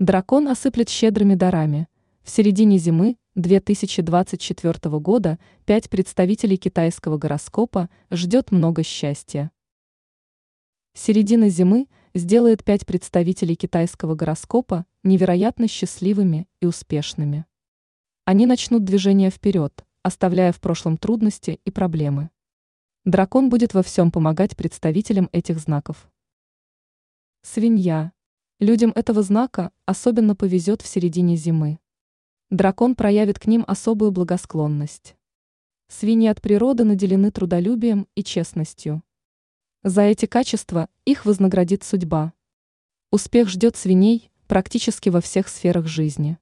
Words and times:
Дракон 0.00 0.48
осыплет 0.48 0.88
щедрыми 0.88 1.34
дарами. 1.34 1.86
В 2.22 2.30
середине 2.30 2.78
зимы 2.78 3.18
2024 3.34 4.98
года 4.98 5.38
пять 5.66 5.90
представителей 5.90 6.56
китайского 6.56 7.18
гороскопа 7.18 7.90
ждет 8.10 8.50
много 8.50 8.82
счастья. 8.82 9.50
Середина 10.94 11.50
зимы 11.50 11.86
сделает 12.14 12.64
пять 12.64 12.86
представителей 12.86 13.56
китайского 13.56 14.14
гороскопа 14.14 14.86
невероятно 15.02 15.68
счастливыми 15.68 16.48
и 16.60 16.66
успешными. 16.66 17.44
Они 18.24 18.46
начнут 18.46 18.84
движение 18.84 19.28
вперед, 19.28 19.84
оставляя 20.02 20.52
в 20.52 20.62
прошлом 20.62 20.96
трудности 20.96 21.60
и 21.66 21.70
проблемы. 21.70 22.30
Дракон 23.04 23.50
будет 23.50 23.74
во 23.74 23.82
всем 23.82 24.10
помогать 24.10 24.56
представителям 24.56 25.28
этих 25.32 25.58
знаков. 25.58 26.10
Свинья. 27.42 28.12
Людям 28.60 28.92
этого 28.94 29.22
знака 29.22 29.72
особенно 29.86 30.36
повезет 30.36 30.82
в 30.82 30.86
середине 30.86 31.34
зимы. 31.34 31.78
Дракон 32.50 32.94
проявит 32.94 33.38
к 33.38 33.46
ним 33.46 33.64
особую 33.66 34.10
благосклонность. 34.10 35.16
Свиньи 35.88 36.28
от 36.28 36.42
природы 36.42 36.84
наделены 36.84 37.30
трудолюбием 37.30 38.06
и 38.14 38.22
честностью. 38.22 39.02
За 39.82 40.02
эти 40.02 40.26
качества 40.26 40.90
их 41.06 41.24
вознаградит 41.24 41.84
судьба. 41.84 42.34
Успех 43.10 43.48
ждет 43.48 43.76
свиней 43.76 44.30
практически 44.46 45.08
во 45.08 45.22
всех 45.22 45.48
сферах 45.48 45.86
жизни. 45.86 46.36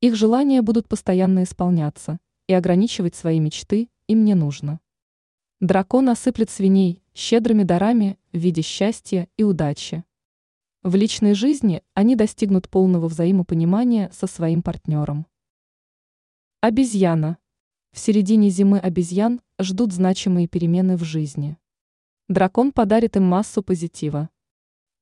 Их 0.00 0.16
желания 0.16 0.62
будут 0.62 0.88
постоянно 0.88 1.44
исполняться, 1.44 2.18
и 2.48 2.54
ограничивать 2.54 3.14
свои 3.14 3.38
мечты 3.38 3.88
им 4.08 4.24
не 4.24 4.34
нужно. 4.34 4.80
Дракон 5.60 6.08
осыплет 6.08 6.50
свиней 6.50 7.04
щедрыми 7.14 7.62
дарами 7.62 8.18
в 8.32 8.36
виде 8.36 8.62
счастья 8.62 9.28
и 9.36 9.44
удачи. 9.44 10.02
В 10.86 10.94
личной 10.94 11.34
жизни 11.34 11.82
они 11.94 12.14
достигнут 12.14 12.68
полного 12.68 13.08
взаимопонимания 13.08 14.08
со 14.12 14.28
своим 14.28 14.62
партнером. 14.62 15.26
Обезьяна. 16.60 17.38
В 17.90 17.98
середине 17.98 18.50
зимы 18.50 18.78
обезьян 18.78 19.40
ждут 19.60 19.92
значимые 19.92 20.46
перемены 20.46 20.96
в 20.96 21.02
жизни. 21.02 21.58
Дракон 22.28 22.70
подарит 22.70 23.16
им 23.16 23.24
массу 23.24 23.64
позитива. 23.64 24.30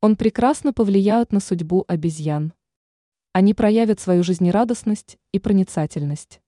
Он 0.00 0.16
прекрасно 0.16 0.72
повлияет 0.72 1.32
на 1.32 1.40
судьбу 1.40 1.84
обезьян. 1.86 2.54
Они 3.34 3.52
проявят 3.52 4.00
свою 4.00 4.22
жизнерадостность 4.22 5.18
и 5.32 5.38
проницательность. 5.38 6.40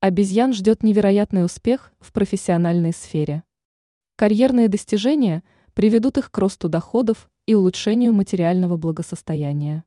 Обезьян 0.00 0.52
ждет 0.52 0.82
невероятный 0.82 1.46
успех 1.46 1.94
в 1.98 2.12
профессиональной 2.12 2.92
сфере. 2.92 3.42
Карьерные 4.16 4.68
достижения 4.68 5.44
приведут 5.72 6.18
их 6.18 6.30
к 6.30 6.36
росту 6.36 6.68
доходов 6.68 7.30
и 7.46 7.54
улучшению 7.54 8.12
материального 8.12 8.76
благосостояния. 8.76 9.84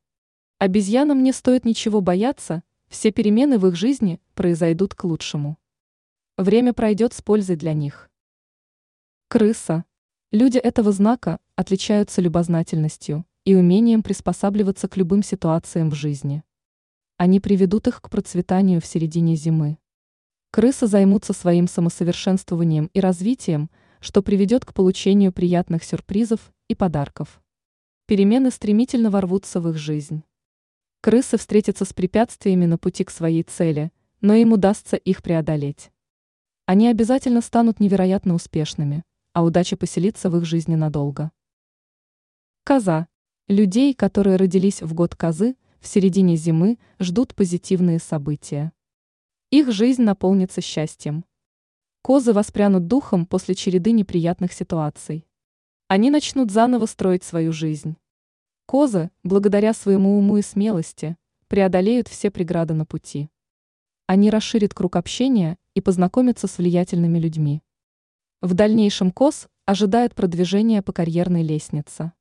Обезьянам 0.57 1.23
не 1.23 1.31
стоит 1.33 1.65
ничего 1.65 2.01
бояться, 2.01 2.63
все 2.87 3.11
перемены 3.11 3.59
в 3.59 3.67
их 3.67 3.75
жизни 3.75 4.19
произойдут 4.33 4.95
к 4.95 5.03
лучшему. 5.03 5.57
Время 6.37 6.73
пройдет 6.73 7.13
с 7.13 7.21
пользой 7.21 7.57
для 7.57 7.73
них. 7.73 8.09
Крыса. 9.27 9.85
Люди 10.31 10.57
этого 10.57 10.91
знака 10.91 11.39
отличаются 11.55 12.21
любознательностью 12.21 13.25
и 13.43 13.55
умением 13.55 14.03
приспосабливаться 14.03 14.87
к 14.87 14.97
любым 14.97 15.21
ситуациям 15.21 15.91
в 15.91 15.95
жизни. 15.95 16.43
Они 17.17 17.39
приведут 17.39 17.87
их 17.87 18.01
к 18.01 18.09
процветанию 18.09 18.79
в 18.79 18.85
середине 18.85 19.35
зимы. 19.35 19.77
Крысы 20.51 20.87
займутся 20.87 21.33
своим 21.33 21.67
самосовершенствованием 21.67 22.89
и 22.93 22.99
развитием, 22.99 23.69
что 23.99 24.23
приведет 24.23 24.65
к 24.65 24.73
получению 24.73 25.33
приятных 25.33 25.83
сюрпризов 25.83 26.51
и 26.69 26.75
подарков. 26.75 27.41
Перемены 28.09 28.49
стремительно 28.49 29.11
ворвутся 29.11 29.61
в 29.61 29.69
их 29.69 29.77
жизнь. 29.77 30.23
Крысы 30.99 31.37
встретятся 31.37 31.85
с 31.85 31.93
препятствиями 31.93 32.65
на 32.65 32.79
пути 32.79 33.03
к 33.03 33.11
своей 33.11 33.43
цели, 33.43 33.91
но 34.19 34.33
им 34.33 34.51
удастся 34.51 34.95
их 34.95 35.21
преодолеть. 35.21 35.91
Они 36.65 36.87
обязательно 36.87 37.39
станут 37.41 37.79
невероятно 37.79 38.33
успешными, 38.33 39.03
а 39.33 39.43
удача 39.43 39.77
поселится 39.77 40.31
в 40.31 40.37
их 40.37 40.45
жизни 40.45 40.73
надолго. 40.73 41.29
Коза. 42.63 43.07
Людей, 43.47 43.93
которые 43.93 44.37
родились 44.37 44.81
в 44.81 44.91
год 44.95 45.15
козы, 45.15 45.55
в 45.79 45.85
середине 45.85 46.35
зимы 46.35 46.79
ждут 46.97 47.35
позитивные 47.35 47.99
события. 47.99 48.71
Их 49.51 49.71
жизнь 49.71 50.01
наполнится 50.01 50.61
счастьем. 50.61 51.25
Козы 52.01 52.33
воспрянут 52.33 52.87
духом 52.87 53.27
после 53.27 53.53
череды 53.53 53.91
неприятных 53.91 54.51
ситуаций. 54.51 55.28
Они 55.91 56.11
начнут 56.11 56.51
заново 56.51 56.85
строить 56.85 57.23
свою 57.23 57.51
жизнь. 57.51 57.97
Козы, 58.67 59.09
благодаря 59.23 59.73
своему 59.73 60.19
уму 60.19 60.37
и 60.37 60.43
смелости, 60.43 61.17
преодолеют 61.47 62.07
все 62.07 62.29
преграды 62.29 62.75
на 62.75 62.85
пути. 62.85 63.31
Они 64.05 64.29
расширят 64.29 64.75
круг 64.75 64.97
общения 64.97 65.57
и 65.73 65.81
познакомятся 65.81 66.45
с 66.45 66.59
влиятельными 66.59 67.17
людьми. 67.17 67.63
В 68.39 68.53
дальнейшем 68.53 69.09
коз 69.11 69.47
ожидает 69.65 70.13
продвижение 70.13 70.83
по 70.83 70.93
карьерной 70.93 71.41
лестнице. 71.41 72.13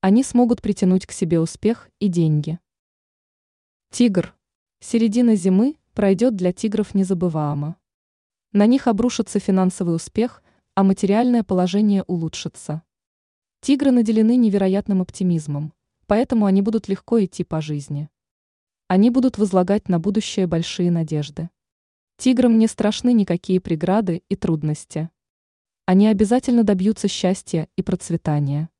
Они 0.00 0.24
смогут 0.24 0.62
притянуть 0.62 1.04
к 1.04 1.12
себе 1.12 1.38
успех 1.38 1.90
и 1.98 2.08
деньги. 2.08 2.58
Тигр. 3.90 4.34
Середина 4.80 5.36
зимы 5.36 5.76
пройдет 5.92 6.34
для 6.34 6.54
тигров 6.54 6.94
незабываемо. 6.94 7.76
На 8.52 8.64
них 8.64 8.86
обрушится 8.86 9.38
финансовый 9.38 9.94
успех, 9.94 10.42
а 10.74 10.82
материальное 10.82 11.42
положение 11.42 12.02
улучшится. 12.06 12.82
Тигры 13.60 13.90
наделены 13.90 14.36
невероятным 14.36 15.02
оптимизмом, 15.02 15.72
поэтому 16.06 16.46
они 16.46 16.62
будут 16.62 16.88
легко 16.88 17.24
идти 17.24 17.44
по 17.44 17.60
жизни. 17.60 18.08
Они 18.88 19.10
будут 19.10 19.38
возлагать 19.38 19.88
на 19.88 19.98
будущее 19.98 20.46
большие 20.46 20.90
надежды. 20.90 21.50
Тиграм 22.18 22.56
не 22.56 22.66
страшны 22.66 23.12
никакие 23.12 23.60
преграды 23.60 24.22
и 24.28 24.36
трудности. 24.36 25.10
Они 25.84 26.06
обязательно 26.06 26.64
добьются 26.64 27.08
счастья 27.08 27.68
и 27.76 27.82
процветания. 27.82 28.70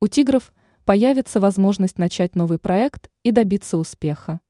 У 0.00 0.06
тигров 0.08 0.52
появится 0.84 1.40
возможность 1.40 1.98
начать 1.98 2.34
новый 2.34 2.58
проект 2.58 3.10
и 3.22 3.30
добиться 3.30 3.78
успеха. 3.78 4.40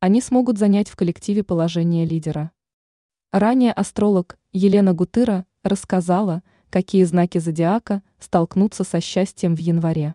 Они 0.00 0.20
смогут 0.20 0.58
занять 0.58 0.88
в 0.88 0.96
коллективе 0.96 1.44
положение 1.44 2.06
лидера. 2.06 2.52
Ранее 3.32 3.72
астролог 3.72 4.38
Елена 4.52 4.94
Гутыра 4.94 5.46
рассказала, 5.62 6.42
какие 6.70 7.04
знаки 7.04 7.38
зодиака 7.38 8.02
столкнутся 8.18 8.84
со 8.84 9.00
счастьем 9.00 9.54
в 9.54 9.58
январе. 9.58 10.14